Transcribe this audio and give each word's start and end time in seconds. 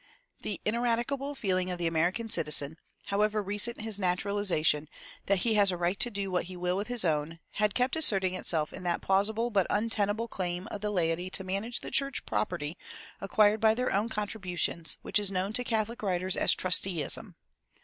The 0.41 0.59
ineradicable 0.65 1.35
feeling 1.35 1.69
of 1.69 1.77
the 1.77 1.85
American 1.85 2.27
citizen 2.27 2.77
however 3.13 3.39
recent 3.43 3.81
his 3.81 3.99
naturalization 3.99 4.89
that 5.27 5.41
he 5.45 5.53
has 5.53 5.71
a 5.71 5.77
right 5.77 5.99
to 5.99 6.09
do 6.09 6.31
what 6.31 6.45
he 6.45 6.57
will 6.57 6.75
with 6.75 6.87
his 6.87 7.05
own, 7.05 7.37
had 7.51 7.75
kept 7.75 7.95
asserting 7.95 8.33
itself 8.33 8.73
in 8.73 8.81
that 8.81 9.03
plausible 9.03 9.51
but 9.51 9.67
untenable 9.69 10.27
claim 10.27 10.65
of 10.71 10.81
the 10.81 10.89
laity 10.89 11.29
to 11.29 11.43
manage 11.43 11.81
the 11.81 11.91
church 11.91 12.25
property 12.25 12.79
acquired 13.19 13.61
by 13.61 13.75
their 13.75 13.93
own 13.93 14.09
contributions, 14.09 14.97
which 15.03 15.19
is 15.19 15.29
known 15.29 15.53
to 15.53 15.63
Catholic 15.63 16.01
writers 16.01 16.35
as 16.35 16.55
"trusteeism." 16.55 17.35